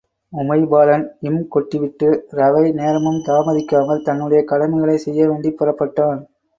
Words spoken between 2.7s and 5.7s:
நேரமும் தாமதிக்காமல் தன்னுடைய கடமைகளைச் செய்யவேண்டிப்